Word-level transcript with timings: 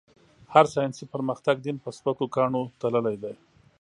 هر 0.53 0.65
ساينسي 0.73 1.05
پرمختګ؛ 1.13 1.55
دين 1.65 1.77
په 1.83 1.89
سپکو 1.97 2.25
کاڼو 2.35 2.61
تللی 2.81 3.15
دی. 3.23 3.33